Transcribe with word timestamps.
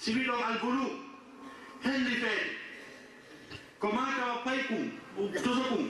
sibilon 0.00 0.42
algulu 0.42 0.86
henli 1.84 2.14
feede 2.16 2.56
ko 3.80 3.92
matawa 3.92 4.42
pay 4.44 4.58
kum 4.68 4.90
toso 5.44 5.62
kum 5.68 5.84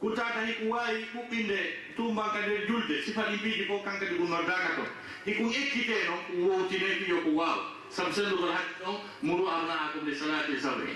kutata 0.00 0.44
hiku 0.46 0.70
wawi 0.72 1.04
ɓuɓɓinde 1.14 1.58
tumbanka 1.96 2.38
nder 2.40 2.66
julde 2.68 3.02
sifaɗi 3.04 3.36
mbiɗi 3.36 3.64
fof 3.68 3.84
kankadi 3.84 4.14
gumnordaka 4.18 4.68
toon 4.76 4.88
hikum 5.26 5.48
ekkite 5.60 5.96
noon 6.08 6.20
ko 6.26 6.32
wowtine 6.48 6.88
fiyo 7.04 7.16
ko 7.24 7.30
wawa 7.36 7.64
saabu 7.90 8.12
sendugol 8.12 8.52
hakki 8.52 8.74
ɗon 8.84 8.96
muru 9.22 9.44
abnaakum 9.48 10.04
de 10.04 10.14
salati 10.14 10.60
sabre 10.60 10.94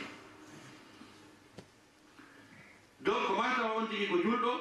donc 3.05 3.27
ko 3.27 3.33
matawa 3.37 3.77
on 3.77 3.87
tigi 3.89 4.07
ko 4.07 4.17
julɗo 4.17 4.53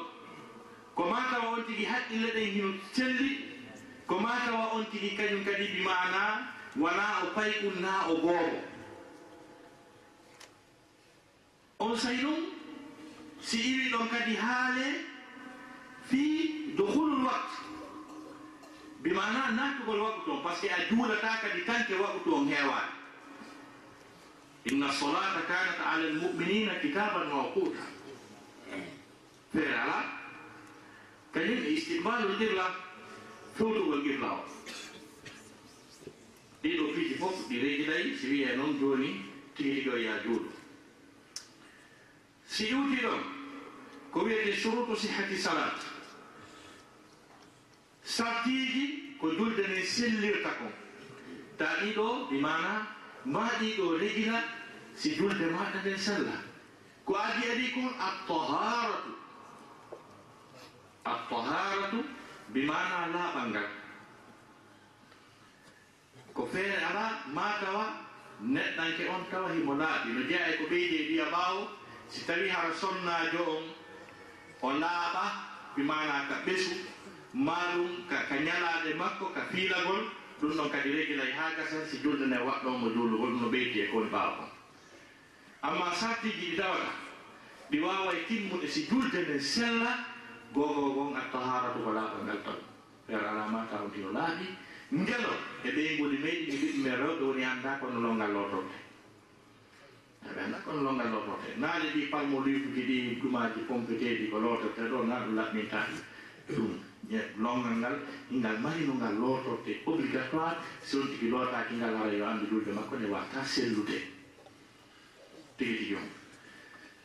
ko 0.95 1.03
matawa 1.09 1.47
on 1.57 1.63
tigi 1.67 1.85
haqqille 1.85 2.27
ɗen 2.35 2.51
hino 2.53 2.69
selli 2.91 3.29
ko 4.07 4.19
matawa 4.19 4.73
on 4.75 4.83
tigi 4.91 5.15
kañum 5.17 5.43
kadi 5.45 5.67
bi 5.67 5.81
mana 5.83 6.51
wona 6.75 7.05
o 7.23 7.25
payɗum 7.35 7.81
na 7.81 8.07
o 8.09 8.15
goobo. 8.17 8.59
On 11.79 11.95
say 11.97 12.17
ɗum 12.17 12.39
si 13.41 13.57
iwi 13.59 13.89
ɗon 13.91 14.07
kadi 14.09 14.35
haale 14.35 14.87
fi 16.09 16.73
dohulul 16.77 17.25
wakt 17.25 17.53
bi 19.03 19.11
mana 19.11 19.51
natugol 19.51 19.99
waktu 20.01 20.31
on 20.31 20.41
par 20.43 20.55
ce 20.55 20.61
que 20.67 20.73
a 20.73 20.85
juulata 20.89 21.37
kadi 21.41 21.61
tanke 21.65 21.93
waktu 21.99 22.29
on 22.33 22.47
heewani 22.47 22.91
inna 24.65 24.91
solata 24.91 25.41
kanat 25.47 25.79
ala 25.79 26.07
almuminina 26.07 26.79
kitaban 26.79 27.27
mawquta 27.29 27.83
feere 29.51 29.73
ala? 29.75 29.99
Kañum 31.33 31.63
e 31.65 31.69
istiqbalul 31.73 32.37
girla 32.39 32.65
fewtugol 33.57 34.01
girla 34.03 34.31
o. 34.39 34.43
ɗiɗo 36.63 36.85
piiji 36.95 37.15
fof 37.19 37.35
ɗi 37.49 37.55
reeji 37.87 38.15
si 38.19 38.27
wiye 38.31 38.55
noon 38.55 38.79
joni 38.79 39.09
tigi 39.55 39.81
ɗiɗo 39.81 39.97
ya 40.05 40.13
juuɗo 40.23 40.49
si 42.47 42.63
iwti 42.71 42.97
ɗon 43.03 43.21
ko 44.11 44.19
wiyete 44.25 44.53
surutu 44.61 44.95
sihati 44.95 45.37
salat 45.37 45.79
sartiiji 48.03 49.15
ko 49.19 49.27
julde 49.37 49.63
nden 49.67 49.83
sellirta 49.85 50.49
kon 50.59 50.71
ta 51.57 51.65
ɗiɗo 51.81 52.27
ɗi 52.29 52.37
mana 52.39 52.87
ma 53.25 53.43
ɗiɗo 53.59 53.97
regina 53.99 54.43
si 54.95 55.15
julde 55.15 55.45
maɗa 55.51 55.79
nden 55.81 55.97
sella 55.97 56.35
ko 57.05 57.15
adi 57.15 57.43
adi 57.51 57.71
kon 57.73 57.89
attaharatu 58.07 59.11
attaharatu 61.05 61.99
bi 62.53 62.61
mana 62.65 63.07
laaɓal 63.13 63.49
ngal. 63.49 63.82
ko 66.33 66.45
feere 66.51 66.77
ala 66.89 67.05
ma 67.33 67.57
tawa 67.61 67.85
neɗɗanke 68.41 69.03
on 69.09 69.23
tawa 69.31 69.49
himo 69.53 69.73
laaɓi. 69.75 70.09
No 70.13 70.21
jeeya 70.27 70.47
e 70.53 70.57
ko 70.57 70.63
ɓeydi 70.69 70.95
e 70.95 71.07
wiya 71.09 71.25
ɓaawo 71.31 71.67
si 72.09 72.25
tawi 72.25 72.49
hara 72.49 72.73
sonnajo 72.73 73.43
on 73.47 73.63
o 74.61 74.69
laaɓa 74.79 75.23
mi 75.77 75.83
mana 75.83 76.27
ka 76.29 76.35
ɓesu 76.45 76.75
maɗum 77.33 78.07
ka 78.09 78.35
ñalaade 78.45 78.93
makko 78.97 79.25
ka 79.33 79.41
fiilagol 79.51 80.01
ɗum 80.41 80.51
ɗon 80.57 80.69
kadi 80.71 80.89
regilay 80.91 81.31
haa 81.31 81.55
gasa 81.57 81.85
si 81.89 81.97
juldene 82.03 82.37
waɗɗon 82.37 82.77
mo 82.79 82.87
juulugol 82.93 83.29
ɗum 83.31 83.41
no 83.41 83.47
ɓeyti 83.49 83.79
e 83.81 83.87
kon 83.91 84.09
ɓaawa 84.11 84.35
kon 84.37 84.49
amma 85.61 85.93
sartiji 85.93 86.51
ɗi 86.51 86.55
dawata 86.57 86.91
ɗi 87.71 87.79
waaway 87.79 88.25
timmuɗe 88.27 88.67
si 88.67 88.85
juldene 88.89 89.39
sella 89.39 89.91
gogo 90.53 90.93
gon 90.93 91.15
a 91.15 91.21
taharatu 91.31 91.79
ko 91.83 91.91
laaɓa 91.91 92.17
ngal 92.23 92.39
ton 92.45 92.59
feere 93.07 93.25
alama 93.27 93.65
tawntino 93.71 94.11
laaɓi 94.11 94.45
ngelo 94.93 95.33
e 95.63 95.69
ɓey 95.75 95.97
goni 95.97 96.17
meɗi 96.23 96.45
ɓe 96.49 96.55
mbiɗume 96.57 96.89
e 96.89 96.95
rewɓe 97.01 97.23
woni 97.27 97.43
annda 97.51 97.71
kono 97.79 97.99
longal 98.05 98.31
lotote 98.35 98.77
aɓe 100.27 100.39
annda 100.45 100.57
kono 100.65 100.79
longal 100.85 101.09
lotote 101.13 101.49
naali 101.61 101.87
ɗi 101.93 102.01
palmo 102.11 102.37
lifuji 102.45 102.81
ɗi 102.89 102.97
ɗumaji 103.21 103.59
pompeteɗi 103.67 104.29
ko 104.31 104.37
lotorte 104.39 104.81
ɗo 104.91 104.97
na 105.09 105.15
ɗum 105.23 105.35
laɓminta 105.35 105.79
ɗum. 106.49 106.73
Longal 107.37 107.75
ngal 107.83 107.95
ngal 108.31 108.57
mari 108.63 108.87
no 108.87 108.93
ngal 108.95 109.15
lootorte 109.19 109.83
obligatoire 109.85 110.57
si 110.81 110.97
on 110.97 111.07
tigi 111.11 111.27
lootaki 111.29 111.75
ngal 111.75 111.95
ara 111.95 112.13
yo 112.13 112.25
andu 112.25 112.45
ɗulɓe 112.47 112.71
makko 112.73 112.95
ne 112.97 113.07
wata 113.09 113.43
sellude. 113.43 113.97
Tigi 115.57 115.75
tigi 115.77 115.95
on. 115.95 116.09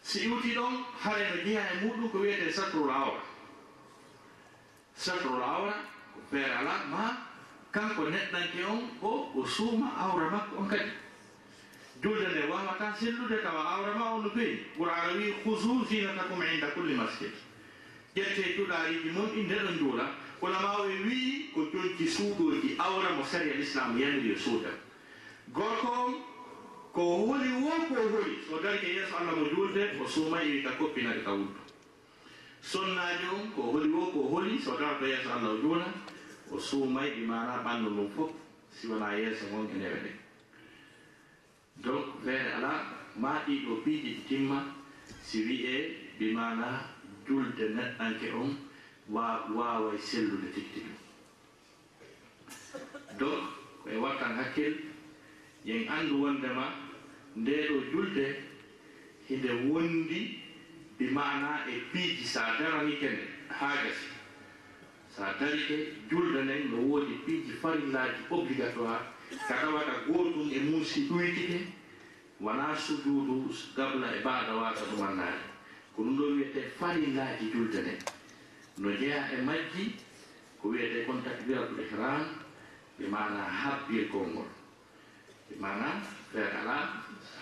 Si 0.03 0.19
iwti 0.26 0.55
ɗon 0.55 0.75
hare 1.03 1.25
no 1.31 1.37
jeeya 1.44 1.62
e 1.72 1.75
muɗum 1.82 2.10
ko 2.10 2.19
wiyete 2.19 2.53
satrul 2.53 2.91
awra. 2.91 3.22
Satrul 4.94 5.43
awra 5.43 5.75
ko 6.15 6.20
feere 6.31 6.55
ala 6.55 6.75
ma 6.91 7.28
kanko 7.73 8.09
neɗɗanke 8.11 8.65
on 8.65 8.91
o 9.03 9.31
o 9.34 9.47
suuma 9.47 9.93
awra 9.99 10.31
makko 10.31 10.56
on 10.59 10.69
kadi. 10.69 10.91
Julde 12.03 12.29
nde 12.29 12.49
wawata 12.51 12.95
sellude 12.99 13.43
tawa 13.43 13.62
awra 13.75 13.95
ma 13.99 14.15
on 14.15 14.23
no 14.23 14.31
feewi. 14.31 14.65
Qur'ana 14.77 15.12
wi 15.17 15.34
husu 15.45 15.84
zinatakum 15.89 16.43
inda 16.43 16.71
kulli 16.75 16.95
masjid. 16.95 17.33
Ƴette 18.17 18.56
cuɗariji 18.56 19.11
mum 19.12 19.27
ɗi 19.34 19.43
ndeɗo 19.45 19.73
juula 19.79 20.05
kono 20.41 20.61
ma 20.61 20.73
o 20.79 20.87
ko 21.55 21.61
jonki 21.73 22.06
suuɗoji 22.06 22.77
awra 22.79 23.11
mo 23.17 23.25
sari 23.25 23.51
al 23.51 23.61
islam 23.61 23.99
yaniri 23.99 24.33
e 24.33 24.39
suuda. 24.39 24.71
Gorko 25.53 25.89
on 25.89 26.15
ko 26.93 27.03
holi 27.27 27.53
wo 27.62 27.71
ko 27.89 27.95
holi 27.95 28.39
so 28.49 28.59
darke 28.62 28.87
yeeso 28.87 29.17
allah 29.17 29.37
mo 29.37 29.45
julde 29.49 30.00
o 30.00 30.06
suuma 30.06 30.43
iwi 30.43 30.62
ta 30.62 30.71
koppinade 30.79 31.23
ka 31.25 31.33
wuldu. 31.33 31.61
Sonnaji 32.62 33.27
on 33.35 33.53
ko 33.55 33.62
holi 33.73 33.91
wo 33.91 34.06
ko 34.11 34.29
holi 34.29 34.59
so 34.59 34.77
darto 34.79 35.05
yeeso 35.05 35.29
allah 35.31 35.50
o 35.50 35.61
juula. 35.61 35.87
o 36.53 36.59
suumay 36.59 37.10
ɗi 37.14 37.22
mana 37.26 37.62
ɓanndu 37.64 37.88
ɗum 37.97 38.09
fof 38.16 38.31
si 38.70 38.86
wona 38.88 39.09
yeeso 39.19 39.44
ngon 39.50 39.66
e 39.75 39.76
newe 39.78 39.98
ɗe 40.04 40.10
donc 41.84 42.04
feere 42.25 42.50
ala 42.56 42.72
ma 43.16 43.31
ɗiɗo 43.47 43.72
piiji 43.84 44.10
ɗi 44.14 44.22
timma 44.28 44.58
si 45.22 45.38
wiyee 45.47 45.81
ɗi 46.19 46.26
mana 46.34 46.69
julde 47.26 47.64
neɗɗanke 47.76 48.26
on 48.41 48.50
wa 49.08 49.25
waaway 49.56 49.98
sellude 49.98 50.48
tigi 50.54 50.69
tigi 50.75 50.92
donc 53.19 53.42
koye 53.82 53.97
wattan 53.97 54.37
hakkil 54.38 54.75
yen 55.64 55.88
anndu 55.88 56.14
wondema 56.22 56.64
nde 57.37 57.53
ɗo 57.69 57.76
julde 57.92 58.26
hinde 59.28 59.50
wondi 59.70 60.20
bi 60.98 61.06
mana 61.10 61.64
e 61.72 61.81
piiji 61.92 62.25
sa 62.25 62.41
a 62.47 62.58
daranike 62.58 63.06
nde 63.12 63.25
haa 63.58 63.76
gasi. 63.82 64.18
so 65.16 65.22
a 65.24 65.32
darike 65.41 65.76
julde 66.10 66.42
nden 66.44 66.70
no 66.70 66.76
woodi 66.88 67.14
piiji 67.26 67.52
farillaji 67.62 68.20
obligatoire 68.30 69.04
ka 69.48 69.54
tawata 69.60 69.92
gootum 70.06 70.50
e 70.52 70.58
muusi 70.60 71.00
ɗuytike 71.08 71.58
ɗoytike 71.58 71.58
wona 72.41 72.76
sujudu 72.76 73.50
gabla 73.76 74.06
e 74.16 74.20
baada 74.24 74.54
wata 74.54 74.80
ɗumannaade 74.91 75.44
ko 75.96 76.02
ɗum 76.02 76.16
ɗo 76.19 76.24
wiyete 76.34 76.60
farillaji 76.78 77.50
julde 77.52 77.78
nden. 77.82 77.98
No 78.78 78.91
jeeya 78.92 79.20
e 79.34 79.42
majji 79.42 79.84
ko 80.62 80.69
wiyete 80.69 81.04
kon 81.06 81.22
takbiratul 81.25 81.80
ihram 81.80 82.22
ɓe 82.98 83.04
mana 83.10 83.42
habbirgol 83.60 84.26
ngol. 84.32 84.50
Ɓe 85.50 85.54
mana 85.60 85.88
feere 86.32 86.52
ala 86.62 86.76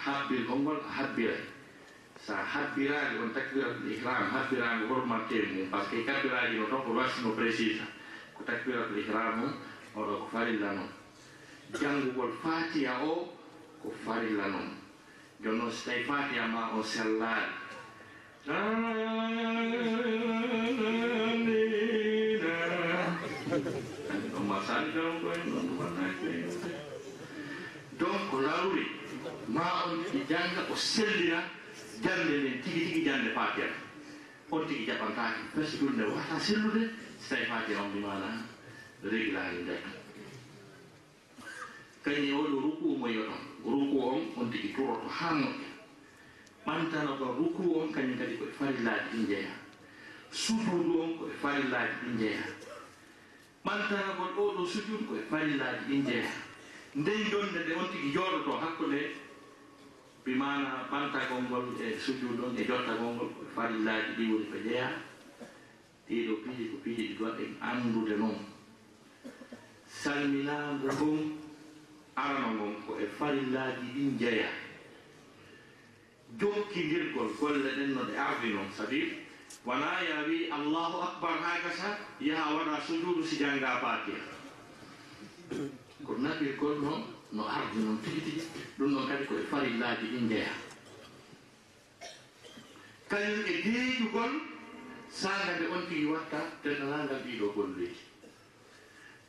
habbirgol 0.05 0.59
ngol 0.59 0.79
a 0.89 0.93
habbiray 0.97 1.41
so 2.25 2.33
a 2.33 2.37
habbiraani 2.53 3.19
on 3.23 3.31
takbiratul 3.35 3.91
ihram 3.93 4.31
habbiraango 4.35 4.89
hormatte 4.95 5.37
mum 5.53 5.69
par 5.71 5.85
ce 5.85 5.91
que 5.91 6.05
kabbiraaji 6.09 6.59
no 6.59 6.67
toon 6.67 6.83
ko 6.85 6.91
wasino 6.99 7.31
précise 7.37 7.85
ko 8.35 8.43
takbiratul 8.45 8.99
ihram 8.99 9.35
mum 9.41 9.53
oɗo 9.97 10.15
ko 10.21 10.27
farilla 10.33 10.73
noon 10.73 10.91
janngugol 11.81 12.33
fatiha 12.43 12.95
o 13.05 13.29
ko 13.83 13.89
farilla 14.05 14.47
noon 14.49 14.69
jooni 15.43 15.59
noon 15.59 15.71
so 15.73 15.91
tawi 15.91 16.03
fatiha 16.05 16.47
ma 16.49 16.71
on 16.77 16.83
sellaali 16.83 17.53
ɗoma 24.33 24.57
sallidawngoen 24.67 25.41
ɗon 25.53 25.69
wannake 25.79 26.33
donc 27.99 28.31
ko 28.31 28.37
laruri 28.41 28.87
ma 29.49 29.65
on 29.87 30.05
jannga 30.29 30.63
o 30.71 30.75
sellira 30.77 31.41
jande 32.07 32.35
nden 32.39 32.63
tigi 32.63 32.81
tigi 32.87 33.03
jande 33.05 33.31
fatiha. 33.35 33.69
On 34.51 34.65
tigi 34.67 34.87
jaɓantaki 34.87 35.41
presque 35.55 35.79
ɗum 35.81 35.93
nde 35.95 36.05
wata 36.15 36.39
sellude 36.41 36.83
so 37.21 37.35
tawi 37.35 37.45
fatiha 37.51 37.83
on 37.83 37.91
mimana 37.95 38.29
réglari 39.03 39.59
ndeka 39.63 39.91
kañum 42.05 42.29
e 42.29 42.33
waɗo 42.33 42.57
ruku 42.65 42.97
mo 42.99 43.07
yoton. 43.09 43.43
Ruku 43.65 43.97
on 44.11 44.21
on 44.39 44.51
tigi 44.51 44.69
turoto 44.75 45.09
ha 45.09 45.29
moƴƴa. 45.35 45.69
Ɓantano 46.67 47.13
ɗon 47.19 47.37
ruku 47.39 47.63
on 47.81 47.89
kañum 47.93 48.19
kadi 48.19 48.37
koye 48.39 48.53
farillaji 48.59 49.09
ɗi 49.13 49.27
jeeya 49.27 49.55
sujudu 50.31 51.01
on 51.03 51.19
koye 51.19 51.33
farillaji 51.43 51.95
ɗi 52.05 52.19
jeeya 52.19 52.45
ɓantana 53.65 54.15
kon 54.17 54.31
oɗo 54.45 54.67
sujudu 54.67 55.05
koye 55.09 55.23
farillaji 55.31 55.85
ɗi 55.89 55.97
jeeya 56.07 56.31
nden 56.95 57.25
jonde 57.31 57.59
nde 57.65 57.73
on 57.75 57.89
tigi 57.93 58.09
jooɗoto 58.15 58.53
hakkude 58.63 59.01
bimana 60.27 60.71
ɓantagol 60.91 61.43
ngol 61.47 61.67
e 61.81 61.95
sujud 62.03 62.41
on 62.45 62.57
e 62.59 62.65
jottagol 62.67 63.15
ngol 63.15 63.31
farillaji 63.55 64.11
ɗi 64.19 64.25
woni 64.33 64.47
ko 64.51 64.57
jeeya 64.67 64.89
ɗiɗo 66.09 66.35
piiji 66.43 66.65
ko 66.71 66.77
piiji 66.83 67.03
ɗi 67.09 67.15
goɗɗe 67.19 67.45
anndude 67.69 68.15
noon 68.19 68.39
salminago 69.87 70.83
ngon 70.91 71.21
arano 72.17 72.49
ngon 72.59 72.75
ko 72.87 72.93
e 72.99 73.07
farillaji 73.19 73.87
ɗin 73.95 74.19
jeeya 74.19 74.49
jokkidirgol 76.41 77.31
golle 77.41 77.71
ɗen 77.77 77.91
no 77.95 78.03
ɗe 78.09 78.15
ardi 78.19 78.49
noon 78.53 78.71
sabir 78.77 79.07
wona 79.65 80.03
ya 80.09 80.27
wi 80.27 80.51
allahu 80.51 80.97
akbar 81.07 81.39
ha 81.39 81.53
gasa 81.63 81.99
yaha 82.21 82.51
waɗa 82.57 82.81
sujudu 82.87 83.23
si 83.23 83.37
jangga 83.39 83.79
batiya 83.83 84.21
ko 86.05 86.13
naɓirgol 86.19 86.77
noon 86.83 87.03
no 87.33 87.43
ardi 87.49 87.79
noon 87.81 87.99
tigi 88.03 88.21
tigi 88.21 88.43
ɗum 88.79 88.91
noon 88.93 89.07
kadi 89.09 89.25
koye 89.27 89.43
farillaji 89.51 90.07
ɗi 90.13 90.19
jeeya 90.29 90.53
kañum 93.09 93.41
e 93.47 93.55
deeƴugol 93.65 94.33
saanga 95.11 95.53
nde 95.57 95.67
on 95.75 95.87
tigi 95.89 96.07
watta 96.07 96.39
tenanangal 96.63 97.21
ɗiɗo 97.27 97.47
golleji 97.55 98.01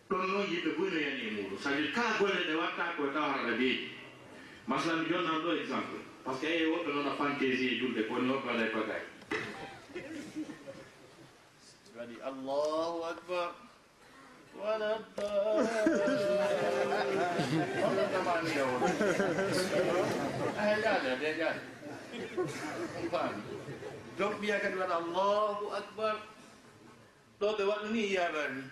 ɗon 0.09 0.23
noon 0.27 0.45
yimɓe 0.51 0.69
boyno 0.77 0.97
yani 0.99 1.21
e 1.27 1.31
muɗum. 1.35 1.57
Ça 1.59 1.69
dire 1.75 1.91
kala 1.91 2.17
golle 2.19 2.39
ɗe 2.47 2.53
watta 2.55 2.93
koye 2.97 3.11
tawarata 3.13 3.51
beeji 3.59 3.89
masalan 4.67 5.03
mi 5.03 5.09
jonnan 5.09 5.41
ɗo 5.43 5.51
exemple. 5.61 5.99
Par 6.23 6.35
ce 6.35 6.41
que 6.41 6.47
eyi 6.47 6.65
woɓɓe 6.71 6.89
noon 6.93 7.07
a 7.07 7.15
fantaisie 7.15 7.71
e 7.75 7.79
julde 7.79 8.01
koni 8.07 8.29
woɓɓe 8.31 8.47
waɗa 8.47 8.63
e 8.67 8.73
bagay. 8.75 9.03
Waɗi 11.97 12.15
allahu 12.29 13.03
akbar. 13.03 13.49
Wala 14.57 14.91
ba 15.15 15.27
wande 18.37 18.61
on 18.61 18.81
aygaade 20.61 21.11
de 21.21 21.33
gaade 21.39 21.61
on 23.11 23.33
donc 24.17 24.37
mbiya 24.37 24.59
kadi 24.59 24.77
waɗa 24.77 24.95
allahu 25.01 25.65
akbar 25.79 26.15
ɗo 27.39 27.47
ɓe 27.57 27.63
waɗu 27.69 27.87
ni 27.93 28.13
yaɓar 28.15 28.49
ni 28.55 28.63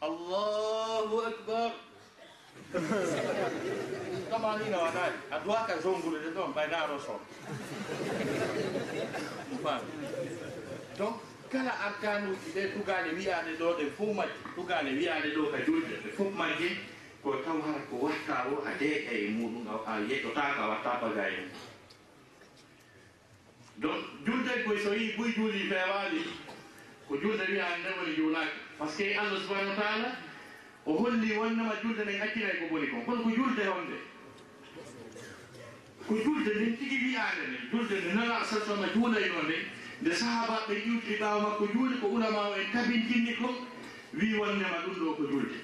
allahu 0.00 1.16
akbar 1.30 1.70
tamanina 4.30 4.78
waɗani 4.78 5.16
a 5.30 5.38
duwaka 5.44 5.74
jongulude 5.82 6.28
ɗon 6.36 6.52
ɓaynaaro 6.54 6.98
son 7.06 7.20
paami 9.62 9.92
donc 10.98 11.16
kala 11.52 11.70
arkanuji 11.86 12.48
ɗe 12.54 12.62
tugale 12.76 13.10
wiyaade 13.16 13.56
ɗo 13.58 13.76
ɗe 13.78 13.84
fof 13.96 14.10
majji 14.16 14.38
tugale 14.54 14.90
wiyaade 14.92 15.28
ɗo 15.36 15.50
ka 15.52 15.58
julɗe 15.66 15.94
ɗe 16.04 16.10
fof 16.16 16.32
majji 16.36 16.68
ko 17.24 17.32
kam 17.44 17.60
hara 17.62 17.80
ko 17.90 17.96
watta 18.04 18.36
o 18.52 18.60
a 18.68 18.70
deeƴa 18.78 19.12
e 19.12 19.28
muɗum 19.32 19.66
a 19.86 19.98
yeƴotaka 20.00 20.60
a 20.62 20.68
watta 20.68 21.00
baga 21.00 21.28
e 21.28 21.36
mum. 21.40 21.50
Donc 23.78 23.96
julde 24.26 24.64
koye 24.64 24.78
so 24.78 24.90
wi 24.90 25.14
buy 25.16 25.32
juuli 25.32 25.68
fewani 25.68 26.20
ko 27.08 27.16
julde 27.16 27.44
wiya 27.48 27.66
nde 27.80 27.88
woni 27.98 28.14
juulaki. 28.16 28.58
Par 28.78 28.88
ce 28.90 28.96
que 28.98 29.16
allah 29.18 29.40
subahanahu 29.40 29.70
wa 29.70 29.82
taala 29.82 30.08
o 30.86 30.92
holli 30.98 31.32
wonnama 31.38 31.74
julde 31.82 32.04
nden 32.04 32.20
accinay 32.22 32.56
ko 32.60 32.68
boni 32.70 32.86
kon. 32.88 33.00
Kono 33.06 33.22
ko 33.22 33.30
julde 33.30 33.64
honde 33.72 33.98
ko 36.06 36.14
julde 36.14 36.50
nden 36.54 36.76
tigi 36.76 36.96
wiyande 37.04 37.42
nden 37.48 37.70
julde 37.72 37.94
nde 38.04 38.14
nana 38.14 38.44
sa 38.44 38.60
sallama 38.60 38.86
juulayno 38.94 39.42
nde 39.42 39.56
nde 40.02 40.10
sahabaɓe 40.14 40.74
ƴiwtiri 40.84 41.18
ɓawa 41.20 41.40
makko 41.42 41.66
juuli 41.72 41.96
ko 42.00 42.06
ulama 42.06 42.48
o 42.50 42.54
en 42.60 42.70
tabintinni 42.72 43.34
ko 43.40 43.48
wi 44.12 44.34
wonnema 44.38 44.84
ɗum 44.84 44.94
ɗo 45.00 45.14
ko 45.16 45.22
julde. 45.24 45.56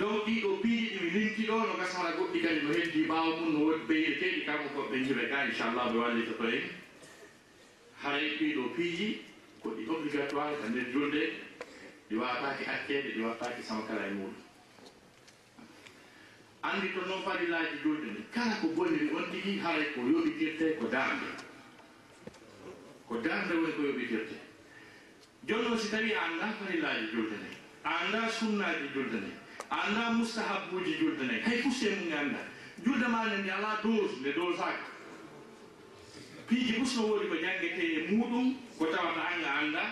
donc 0.00 0.24
ɗiɗo 0.26 0.50
piiji 0.62 0.86
ɗiɓe 0.96 1.10
linki 1.18 1.42
ɗo 1.46 1.56
no 1.58 1.74
gasara 1.76 2.10
goɗɗi 2.16 2.40
kadi 2.44 2.60
no 2.64 2.72
heddi 2.72 3.00
ɓawa 3.08 3.36
mum 3.40 3.52
no 3.52 3.58
wodi 3.66 3.82
ɓeyɗe 3.88 4.12
keeɗi 4.20 4.40
kanko 4.46 4.68
koɓe 4.76 4.96
jiɓe 5.06 5.28
ga 5.30 5.44
inchallah 5.46 5.92
ɓe 5.92 5.98
wallitoto 5.98 6.44
en. 6.48 6.62
Haray 8.02 8.28
ɗiɗo 8.38 8.62
piiji 8.76 9.08
ko 9.62 9.68
ɗi 9.76 9.82
obligatoire 9.94 10.56
e 10.64 10.68
nder 10.70 10.86
julde 10.92 11.22
ɗi 12.08 12.16
wataki 12.16 12.64
hakkede 12.64 13.08
ɗi 13.14 13.20
wattaki 13.20 13.62
samakala 13.62 14.06
e 14.06 14.10
muɗum. 14.16 14.34
Andi 16.62 16.88
to 16.94 17.00
noon 17.06 17.22
fadillaji 17.22 17.76
julde 17.82 18.06
nde 18.10 18.20
kala 18.34 18.54
ko 18.60 18.66
bonniri 18.76 19.10
on 19.16 19.30
tigi 19.32 19.58
haray 19.60 19.84
ko 19.94 20.00
yoɓitirte 20.00 20.78
ko 20.80 20.86
darde 20.88 21.28
ko 23.08 23.14
darde 23.20 23.52
woni 23.54 23.72
ko 23.76 23.82
yoɓitirte 23.82 24.36
jonno 25.46 25.76
si 25.76 25.90
tawi 25.90 26.12
a 26.14 26.20
anda 26.24 26.48
fadillaji 26.58 27.06
julde 27.12 27.36
nde 27.36 27.50
a 27.84 27.90
anda 28.04 28.28
sunnaji 28.28 28.88
julde 28.94 29.16
nde. 29.20 29.39
a 29.70 29.76
anda 29.86 30.10
mustahabuji 30.18 30.92
julde 31.00 31.22
nayi 31.26 31.40
hay 31.46 31.62
fof 31.62 31.74
semu 31.80 32.10
ganda 32.10 32.38
julde 32.84 33.06
maɗa 33.14 33.36
ndi 33.38 33.50
ala 33.50 33.78
dose 33.82 34.14
nde 34.20 34.32
dosaka 34.32 34.84
piiji 36.48 36.72
fof 36.80 36.96
woodi 36.98 37.26
ko 37.28 37.36
jangete 37.44 37.82
e 37.82 38.00
muɗum 38.10 38.46
ko 38.78 38.84
tawata 38.86 39.22
anga 39.32 39.50
anda 39.60 39.82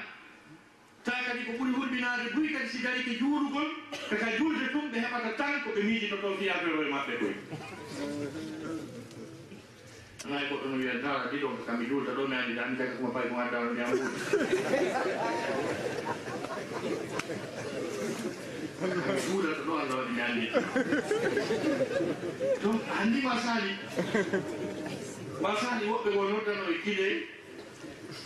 ta 1.04 1.12
kadi 1.26 1.44
ko 1.46 1.52
ɓuri 1.58 1.72
hulɓinade 1.76 2.24
buy 2.34 2.48
kadi 2.52 2.68
si 2.68 2.78
dari 2.82 3.02
ke 3.06 3.12
juurugol 3.18 3.68
kaka 4.10 4.26
julde 4.38 4.66
tum 4.72 4.90
ɓe 4.92 4.98
heɓata 5.04 5.30
tan 5.38 5.52
koɓe 5.64 5.80
miijino 5.86 6.16
toon 6.20 6.36
fiyatoro 6.38 6.82
e 6.82 6.90
maɓɓe 6.90 7.14
koy. 7.20 7.34
Anayi 10.26 10.48
goɗɗo 10.50 10.66
no 10.68 10.76
wiya 10.76 10.94
dara 11.02 11.30
ɗiɗon 11.30 11.56
ko 11.56 11.62
kam 11.66 11.86
juulta 11.88 12.12
ɗo 12.18 12.26
mi 12.28 12.34
andi 12.36 12.54
da 12.54 12.62
andi 12.66 12.76
kaka 12.78 12.96
kuma 12.96 13.10
bayi 13.14 13.30
mo 13.30 13.38
addaro 13.40 13.70
ndiyam 13.72 13.90
wuuri 13.94 14.18
guurata 18.78 19.62
ɗo 19.66 19.72
allah 19.78 19.96
waɗi 19.98 20.12
ñaami 20.18 20.44
donc 22.62 22.80
anndi 23.00 23.20
ma 23.22 23.34
saali 23.44 23.72
ma 25.42 25.50
saali 25.60 25.84
woɓɓe 25.90 26.10
go 26.14 26.22
noddano 26.30 26.64
e 26.70 26.78
kile 26.84 27.08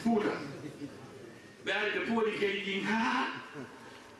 fuuta 0.02 0.32
ɓe 1.64 1.70
ari 1.72 1.88
e 1.88 1.98
ɓe 1.98 2.00
pooli 2.08 2.32
kedi 2.38 2.60
ɗin 2.66 2.84
haa 2.84 3.26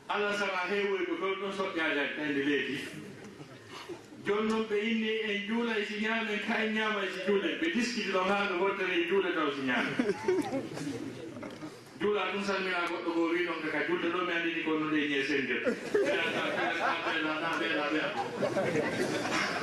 allah 0.09 0.33
sana 0.39 0.61
heewoy 0.69 1.05
ko 1.05 1.13
ɗon 1.21 1.33
ɗon 1.41 1.51
soƴƴaajaki 1.57 2.15
tande 2.17 2.41
leydi 2.49 2.77
jooni 4.25 4.49
noon 4.49 4.65
ɓe 4.69 4.75
inni 4.89 5.09
en 5.29 5.37
juula 5.47 5.77
e 5.77 5.85
si 5.85 5.95
ñaamen 6.01 6.39
ka 6.47 6.53
en 6.65 6.73
ñaama 6.73 6.99
e 7.05 7.09
si 7.13 7.19
e 7.21 7.25
juulen 7.27 7.59
ɓe 7.61 7.67
diskiti 7.73 8.09
ɗo 8.11 8.21
haa 8.25 8.47
ɓe 8.49 8.55
wottere 8.61 8.93
e 9.01 9.07
juule 9.09 9.29
taw 9.37 9.49
si 9.53 9.61
ñaame 9.69 9.91
juula 12.03 12.31
ɗum 12.33 12.43
salmina 12.43 12.83
goɗɗo 12.89 13.11
go 13.15 13.23
wi 13.31 13.43
noon 13.45 13.61
kaka 13.63 13.79
julde 13.87 14.07
ɗo 14.13 14.19
mi 14.27 14.33
andini 14.33 14.63
ko 14.63 14.71
noon 14.79 14.95
e 14.99 15.07
ñee 15.07 15.23
sengel 15.23 15.63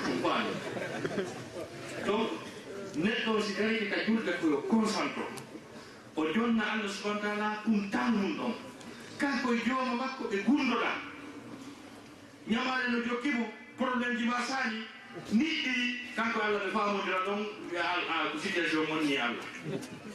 ɗumfani 0.04 0.52
donc 2.06 2.28
neɗɗo 2.96 3.40
si 3.44 3.52
tawi 3.54 3.88
ka 3.90 3.96
julde 4.06 4.32
koyo 4.40 4.56
concentre 4.72 5.24
o 6.16 6.24
jonna 6.32 6.64
allah 6.72 6.88
subahana 6.88 7.20
taala 7.20 7.48
ɗum 7.66 7.90
tan 7.90 8.10
mum 8.16 8.32
ɗon 8.38 8.54
kankoye 9.18 9.60
jooma 9.66 9.94
makko 10.00 10.24
ɓe 10.32 10.36
gundoɗa 10.46 10.90
ñamare 12.48 12.88
no 12.90 12.98
jokki 13.04 13.30
mo 13.36 13.44
probléme 13.76 14.16
ji 14.18 14.24
ma 14.24 14.40
saani 14.40 14.80
ni 15.32 15.44
ɗiɗi 15.44 15.86
kanko 16.16 16.40
allah 16.40 16.60
mi 16.64 16.70
famodira 16.72 17.18
ɗon 17.26 17.42
ko 18.32 18.38
situation 18.38 18.86
monni 18.88 19.16
allah. 19.16 19.44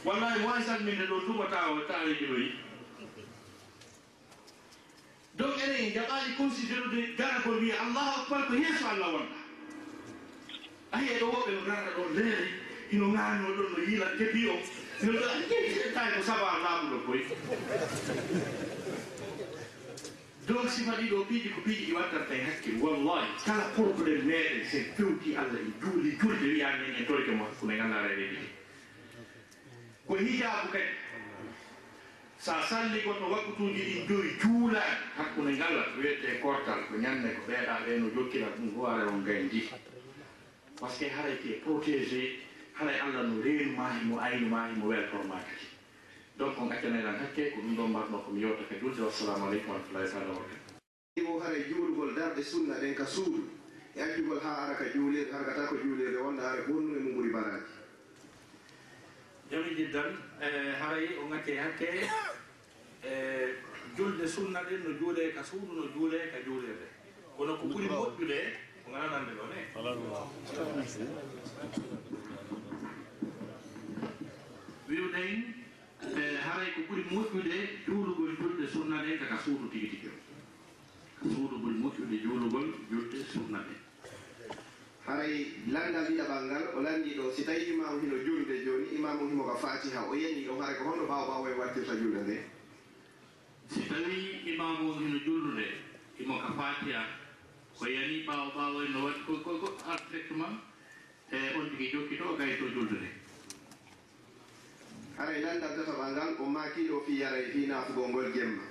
Wallahi 0.04 0.40
mo 0.40 0.46
wawi 0.48 0.62
salminde 0.62 1.04
ɗo 1.08 1.20
tumatawa 1.26 1.80
tareji 1.88 2.26
ɗoyi 2.26 2.50
donc 5.36 5.58
enen 5.62 5.92
jaɓaɗi 5.92 6.36
considérede 6.36 7.16
gara 7.16 7.40
ko 7.44 7.50
wiya 7.60 7.76
allahu 7.80 8.20
akbar 8.20 8.46
ko 8.48 8.54
yeeso 8.54 8.86
allah 8.88 9.08
wonɗa. 9.14 9.36
Ayi 10.92 11.08
eɗo 11.16 11.26
woɓɓe 11.32 11.50
no 11.54 11.60
garɗa 11.68 11.90
ɗon 11.96 12.08
leeri 12.16 12.48
ino 12.92 13.06
ganno 13.12 13.48
ɗon 13.56 13.68
no 13.72 13.78
yiilan 13.84 14.12
kebi 14.18 14.48
o. 14.48 14.56
Inoɗo 15.02 15.28
tawi 15.94 16.10
ko 16.16 16.22
saba 16.24 16.56
laaɓuɗo 16.64 16.98
koye. 17.06 17.24
donc 20.46 20.68
si 20.70 20.84
waɗi 20.84 21.08
ɗo 21.10 21.24
piiji 21.28 21.48
ko 21.50 21.60
piiji 21.60 21.86
ɗi 21.86 21.92
waddanta 21.92 22.34
e 22.34 22.40
hakkille 22.46 22.78
wallahi. 22.82 23.26
Kala 23.44 23.64
probléme 23.74 24.22
meɗen 24.24 24.64
sen 24.70 24.84
fewti 24.96 25.36
allah 25.36 25.58
e 25.60 25.72
duuli 25.80 26.16
julde 26.20 26.46
wiyanen 26.54 26.94
en 26.98 27.04
torke 27.06 27.30
mo 27.34 27.44
kono 27.60 27.76
ganda 27.76 28.02
rene 28.06 28.26
ɗiɗi 28.30 28.48
ko 30.06 30.14
hijabu 30.16 30.68
kadi 30.72 30.92
sa 32.38 32.62
salli 32.62 33.02
gonno 33.02 33.26
wakkutuji 33.30 33.82
ɗi 33.82 34.06
joyi 34.08 34.30
juulani 34.40 34.96
hakkunde 35.18 35.52
ngalal 35.58 35.90
wiyete 35.98 36.38
kortal 36.42 36.80
ko 36.88 36.94
ñande 36.94 37.28
ko 37.34 37.40
ɓeeɗa 37.50 37.74
ɓeno 37.86 38.06
jokkira 38.14 38.46
ɗum 38.56 38.70
ko 38.74 38.80
on 38.86 39.24
gayn 39.26 39.50
par 40.78 40.90
ce 40.90 40.98
que 40.98 41.10
haray 41.10 41.36
ke 41.42 41.60
protégé 41.64 42.38
haray 42.78 43.00
allah 43.00 43.22
no 43.26 43.42
renuma 43.42 43.90
himo 43.98 44.20
aynuma 44.20 44.68
himo 44.70 44.86
weltorma 44.86 45.40
kadi 45.42 45.66
donc 46.38 46.58
on 46.60 46.70
accaneɗan 46.70 47.16
hakke 47.20 47.50
ko 47.52 47.60
ɗum 47.60 47.76
ɗon 47.76 47.88
mbatno 47.90 48.18
komi 48.24 48.40
yewta 48.40 48.64
ka 48.68 48.74
wulde 48.82 49.00
wassalamu 49.02 49.46
aleykum 49.46 49.70
warahmatullahi 49.70 50.10
taala 50.12 50.28
wabarakatu 50.32 50.66
ɗigo 51.16 51.40
hare 51.40 51.58
juulugol 51.68 52.14
darɗe 52.14 52.42
sunna 52.42 52.74
ɗen 52.80 52.94
ka 52.94 53.06
suudu. 53.06 53.48
E 53.96 54.00
accugol 54.02 54.40
haa 54.40 54.56
ara 54.66 54.74
ka 54.76 54.84
juulirde 54.92 55.32
harkata 55.32 55.66
ko 55.68 55.76
juulirde 55.82 56.18
wonɗo 56.20 56.42
ara 56.42 56.62
ɓurnude 56.68 56.98
mum 57.00 57.14
ɓuri 57.16 57.30
baraji. 57.32 57.72
Jamiji 59.50 59.84
dan 59.92 60.12
e, 60.40 60.48
haray 60.80 61.06
o 61.16 61.24
ŋakke 61.30 61.52
hakke 61.56 61.88
e 63.02 63.12
julde 63.96 64.26
sunna 64.28 64.60
ɗen 64.68 64.80
no 64.84 64.90
juule 64.98 65.32
ka 65.34 65.42
suudu 65.42 65.72
no 65.72 65.88
juule 65.94 66.18
ka 66.32 66.38
juulirde 66.44 66.86
kono 67.36 67.56
ko 67.56 67.64
ɓuri 67.66 67.88
moƴƴude 67.88 68.38
ko 68.84 68.90
gananande 68.92 69.32
ɗon 69.38 69.52
e 69.56 69.60
janngunimo 89.16 89.44
ka 89.48 89.56
fatiha 89.56 90.04
o 90.04 90.14
yani 90.14 90.48
o 90.48 90.60
haray 90.60 90.76
ko 90.76 90.84
honno 90.84 91.06
ɓawo 91.08 91.24
ɓawo 91.26 91.46
e 91.48 91.54
wattirta 91.58 91.94
julde 91.96 92.20
nde. 92.22 92.36
Si 93.72 93.80
tawi 93.88 94.44
imamu 94.52 94.92
hino 95.00 95.18
juldude 95.24 95.66
imo 96.20 96.38
ka 96.38 96.52
fatiha 96.52 97.02
ko 97.78 97.84
yani 97.88 98.24
ɓawo 98.26 98.46
ɓawo 98.56 98.78
e 98.84 98.88
no 98.92 98.98
waɗi 99.04 99.20
koko 99.26 99.68
artrectement 99.88 100.60
e 101.32 101.36
on 101.56 101.70
tigi 101.70 101.90
jokkito 101.92 102.36
gayto 102.36 102.68
juldude 102.68 103.08
haray 105.16 105.40
nan 105.40 105.60
daddataba 105.60 106.12
ngal 106.12 106.36
o 106.40 106.44
makiɗo 106.46 107.00
fi 107.06 107.12
yaray 107.20 107.42
e 107.48 107.50
fi 107.52 107.66
nafugo 107.66 108.08
ngol 108.08 108.32
jemma. 108.34 108.62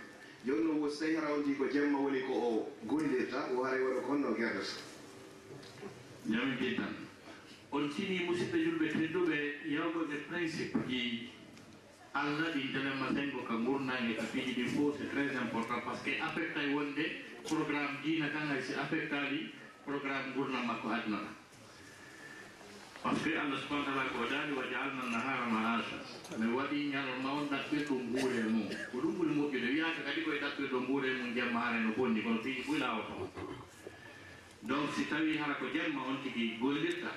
Joni 0.45 0.63
no 0.63 0.73
wos 0.81 0.99
tawi 0.99 1.15
hara 1.15 1.33
on 1.33 1.55
ko 1.57 1.65
jemma 1.73 1.97
woni 1.99 2.21
ko 2.21 2.33
o 2.33 2.69
gollirta 2.85 3.49
o 3.57 3.63
haray 3.63 3.81
e 3.81 3.83
waɗa 3.83 4.01
ko 4.01 4.11
honno 4.13 4.35
gerdata 4.37 4.77
ñamidin 6.25 6.75
tan 6.77 7.04
on 7.75 7.89
tini 7.91 8.17
musidɓe 8.25 8.57
julɓe 8.65 8.87
tedduɓe 8.97 9.37
yewgoɓe 9.73 10.15
principe 10.29 10.77
ji 10.89 11.01
allah 12.13 12.47
ɗi 12.55 12.61
dalemma 12.73 13.07
sengo 13.15 13.39
ka 13.47 13.55
gurnani 13.65 14.15
ka 14.15 14.23
piiji 14.31 14.51
ɗi 14.57 14.65
fof 14.73 14.95
c'est 14.97 15.11
très 15.11 15.35
important. 15.43 15.79
Par 15.85 15.95
ce 15.97 16.03
que 16.05 16.11
affecta 16.21 16.59
e 16.63 16.71
wonde 16.73 17.03
programme 17.43 17.97
dina 18.03 18.27
tan 18.29 18.47
hay 18.49 18.61
si 18.61 18.73
affectali 18.73 19.51
programme 19.85 20.31
gurnal 20.35 20.63
makko 20.65 20.87
adnata 20.89 21.31
par 23.03 23.13
ce 23.17 23.23
que 23.29 23.35
allah 23.37 23.59
subahana 23.59 23.85
taala 23.85 24.03
ko 24.11 24.17
waɗani 24.23 24.51
wa 24.55 24.63
jaalna 24.71 25.03
nahara 25.11 25.45
mahasa 25.51 25.97
mi 26.39 26.47
waɗi 26.55 26.77
ñalol 26.95 27.19
ma 27.23 27.29
on 27.39 27.45
ɗaɓɓirɗo 27.51 27.95
guure 28.11 28.43
mum. 28.55 28.67
Ko 28.91 28.97
ɗum 29.03 29.13
ɓuri 29.19 29.33
moƴƴude. 29.35 29.67
Wiyaka 29.75 30.01
kadi 30.07 30.21
koye 30.23 30.39
ɗaɓɓirɗo 30.39 30.77
guure 30.87 31.09
mum 31.19 31.33
jemma 31.35 31.59
hare 31.59 31.79
no 31.83 31.91
bonni 31.97 32.21
kono 32.23 32.39
piiji 32.39 32.61
ɓuy 32.67 32.79
lawoto 32.79 33.35
donc 34.65 34.89
si 34.95 35.05
tawi 35.05 35.37
hara 35.37 35.53
ko 35.61 35.65
jemma 35.73 36.01
on 36.09 36.17
tigi 36.23 36.57
gollirta 36.59 37.11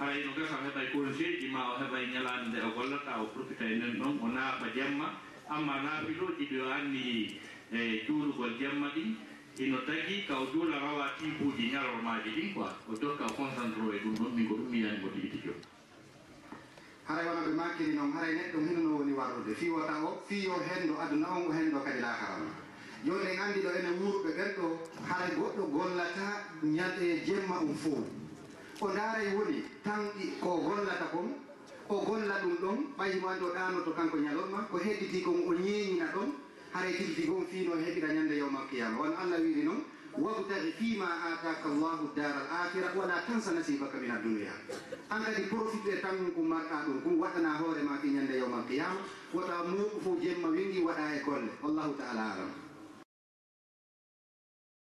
haray 0.00 0.24
no 0.24 0.32
gasa 0.32 0.56
o 0.56 0.64
heɓay 0.64 0.86
conseil 0.92 1.40
ji 1.40 1.48
ma 1.52 1.60
o 1.76 1.78
heɓay 1.80 2.04
ñalade 2.12 2.48
nde 2.48 2.58
o 2.64 2.70
gollata 2.72 3.20
o 3.20 3.26
profita 3.36 3.64
e 3.64 3.76
nen 3.76 3.98
ɗon 4.00 4.16
o 4.24 4.26
naaɓa 4.32 4.66
jemma. 4.74 5.06
Amma 5.50 5.82
naafiloji 5.84 6.44
ɗi 6.50 6.56
o 6.60 6.70
anni 6.72 7.36
e 7.72 8.04
juulugol 8.06 8.56
jemma 8.58 8.88
ɗin 8.94 9.14
ino 9.58 9.78
tagi 9.84 10.24
ka 10.26 10.40
o 10.40 10.46
juula 10.52 10.78
rawa 10.80 11.06
tibuuji 11.18 11.68
ñalormaji 11.72 12.30
ɗin 12.36 12.54
quoi. 12.54 12.70
O 12.88 12.94
jokka 12.96 13.24
o 13.28 13.32
concentre 13.36 13.92
e 13.96 13.98
ɗum 14.00 14.14
ɗon 14.16 14.32
min 14.34 14.48
ko 14.48 14.54
ɗum 14.56 14.68
miyanimo 14.72 15.08
tigi 15.12 15.28
tigi 15.28 15.48
o 15.50 15.54
haray 17.06 17.26
wona 17.26 17.40
ɓe 17.46 17.52
makkiri 17.60 17.92
noon 17.94 18.12
haray 18.12 18.32
neɗɗo 18.34 18.56
hunde 18.58 18.88
woni 18.96 19.12
warrude. 19.12 19.52
Fiwota 19.54 19.94
o 20.04 20.22
fiyo 20.26 20.54
henndo 20.64 20.94
aduna 20.96 21.28
on 21.36 21.46
o 21.48 21.52
henndo 21.52 21.78
kadi 21.84 22.00
lakarama 22.00 22.50
joni 23.04 23.26
en 23.34 23.38
anndi 23.40 23.60
ɗo 23.60 23.68
ene 23.78 23.90
wuurɓe 24.00 24.30
ɓen 24.36 24.50
ɗo 24.56 24.66
haray 25.08 25.30
goɗɗo 25.36 25.62
gollata 25.74 26.26
ñalɗe 26.62 27.06
jemma 27.26 27.60
um 27.60 27.74
fof 27.76 28.19
o 28.80 28.88
ndaaray 28.88 29.34
woni 29.36 29.64
tan 29.84 30.08
ko 30.40 30.56
gollata 30.64 31.06
kon 31.12 31.28
o 31.88 31.94
golla 32.06 32.34
ɗum 32.42 32.54
ɗon 32.62 32.78
ɓayimo 32.98 33.28
andi 33.28 33.44
o 33.44 33.50
ɗanoto 33.54 33.90
kanko 33.96 34.16
ñalorma 34.16 34.58
ko 34.70 34.78
hedditi 34.78 35.22
kon 35.22 35.36
o 35.48 35.52
ñeeñina 35.54 36.06
ɗon 36.14 36.28
haray 36.72 36.92
tilti 36.96 37.26
gon 37.26 37.44
fiino 37.50 37.72
heɓira 37.76 38.08
ñande 38.14 38.34
yawma 38.38 38.60
alqiyama 38.62 38.98
wono 38.98 39.14
allah 39.18 39.38
wiiri 39.40 39.62
noon 39.64 39.82
wabtagi 40.18 40.72
fima 40.78 41.06
ataka 41.28 41.68
llahu 41.68 42.10
dara 42.16 42.40
al 42.40 42.48
akhira 42.66 42.88
wala 42.96 43.22
tansa 43.26 43.52
nasibaka 43.52 43.98
min 43.98 44.10
adduniya 44.10 44.52
an 45.10 45.22
kadi 45.24 45.42
profite 45.50 46.00
tan 46.00 46.30
ko 46.34 46.40
marɗa 46.42 46.84
ɗum 46.86 47.02
kum 47.02 47.20
waɗana 47.20 47.58
hoorema 47.58 47.98
fi 48.02 48.08
ñande 48.08 48.38
yawma 48.38 48.56
alqiyama 48.62 49.00
wota 49.34 49.62
muɗu 49.70 50.00
fo 50.02 50.16
jemma 50.22 50.48
wingi 50.48 50.80
waɗa 50.82 51.14
e 51.16 51.22
golle. 51.24 51.50
Wallahu 51.62 51.92
taala 51.98 52.22
alam. 52.34 52.50